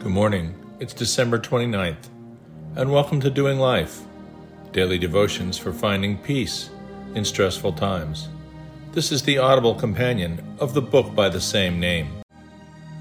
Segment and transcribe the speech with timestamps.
[0.00, 0.54] Good morning.
[0.78, 2.08] It's December 29th,
[2.74, 4.00] and welcome to Doing Life,
[4.72, 6.70] daily devotions for finding peace
[7.14, 8.30] in stressful times.
[8.92, 12.22] This is the audible companion of the book by the same name.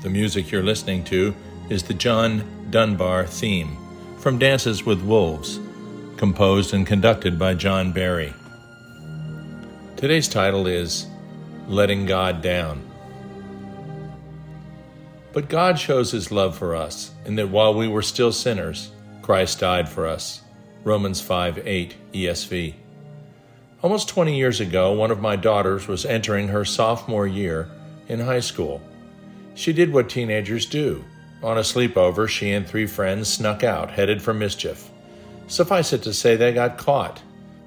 [0.01, 1.33] The music you're listening to
[1.69, 3.77] is the John Dunbar theme
[4.17, 5.61] from Dances with Wolves,
[6.17, 8.33] composed and conducted by John Barry.
[9.95, 11.07] Today's title is
[11.66, 12.88] Letting God Down.
[15.31, 19.59] But God shows his love for us in that while we were still sinners, Christ
[19.59, 20.41] died for us.
[20.83, 22.73] Romans 5 8 ESV.
[23.81, 27.69] Almost 20 years ago, one of my daughters was entering her sophomore year
[28.07, 28.81] in high school.
[29.55, 31.03] She did what teenagers do.
[31.44, 34.89] On a sleepover, she and three friends snuck out, headed for mischief.
[35.47, 37.22] Suffice it to say, they got caught.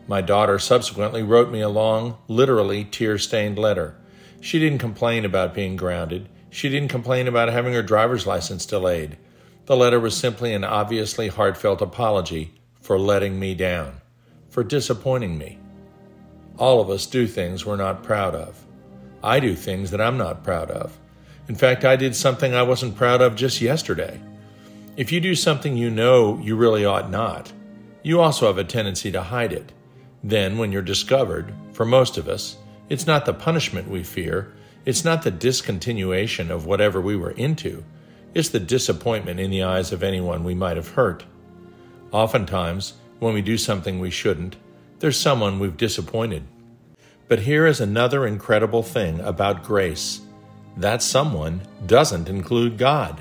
[0.06, 3.94] My daughter subsequently wrote me a long, literally tear stained letter.
[4.40, 6.28] She didn't complain about being grounded.
[6.52, 9.16] She didn't complain about having her driver's license delayed.
[9.64, 14.02] The letter was simply an obviously heartfelt apology for letting me down,
[14.50, 15.58] for disappointing me.
[16.58, 18.66] All of us do things we're not proud of.
[19.24, 20.98] I do things that I'm not proud of.
[21.48, 24.20] In fact, I did something I wasn't proud of just yesterday.
[24.94, 27.50] If you do something you know you really ought not,
[28.02, 29.72] you also have a tendency to hide it.
[30.22, 32.58] Then, when you're discovered, for most of us,
[32.90, 34.52] it's not the punishment we fear,
[34.84, 37.84] it's not the discontinuation of whatever we were into,
[38.34, 41.24] it's the disappointment in the eyes of anyone we might have hurt.
[42.10, 44.56] Oftentimes, when we do something we shouldn't,
[44.98, 46.42] there's someone we've disappointed.
[47.28, 50.20] But here is another incredible thing about grace
[50.76, 53.20] that someone doesn't include God.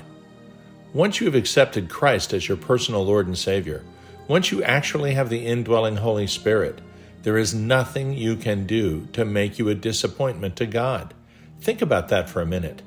[0.92, 3.84] Once you have accepted Christ as your personal Lord and Savior,
[4.28, 6.80] once you actually have the indwelling Holy Spirit,
[7.22, 11.14] there is nothing you can do to make you a disappointment to God.
[11.62, 12.82] Think about that for a minute.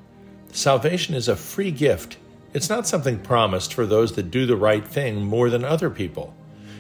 [0.52, 2.18] Salvation is a free gift.
[2.54, 6.36] It's not something promised for those that do the right thing more than other people.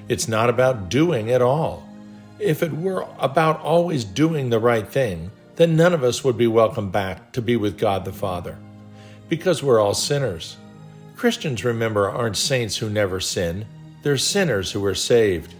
[0.09, 1.87] It's not about doing at all.
[2.37, 6.47] If it were about always doing the right thing, then none of us would be
[6.47, 8.57] welcome back to be with God the Father.
[9.29, 10.57] Because we're all sinners.
[11.15, 13.65] Christians, remember, aren't saints who never sin,
[14.03, 15.53] they're sinners who are saved.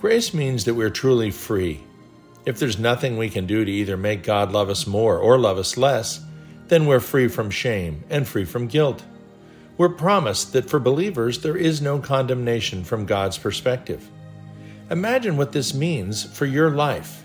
[0.00, 1.82] Grace means that we're truly free.
[2.46, 5.58] If there's nothing we can do to either make God love us more or love
[5.58, 6.24] us less,
[6.68, 9.02] then we're free from shame and free from guilt.
[9.76, 14.08] We're promised that for believers there is no condemnation from God's perspective.
[14.90, 17.24] Imagine what this means for your life.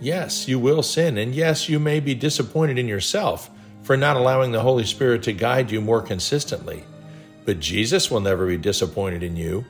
[0.00, 3.50] Yes, you will sin, and yes, you may be disappointed in yourself
[3.82, 6.84] for not allowing the Holy Spirit to guide you more consistently.
[7.44, 9.64] But Jesus will never be disappointed in you.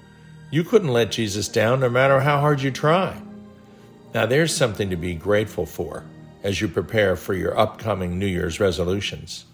[0.50, 3.20] You couldn't let Jesus down no matter how hard you try.
[4.12, 6.04] Now, there's something to be grateful for
[6.42, 9.44] as you prepare for your upcoming New Year's resolutions.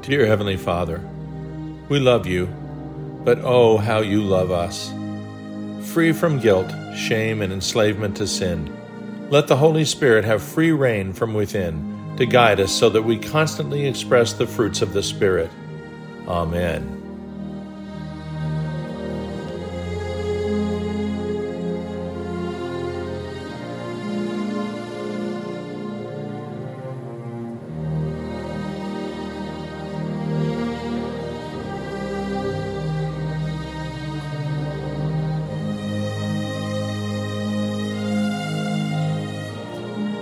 [0.00, 1.00] Dear Heavenly Father,
[1.88, 2.46] we love you,
[3.24, 4.92] but oh, how you love us.
[5.92, 8.72] Free from guilt, shame, and enslavement to sin,
[9.30, 13.18] let the Holy Spirit have free rein from within to guide us so that we
[13.18, 15.50] constantly express the fruits of the Spirit.
[16.28, 17.05] Amen.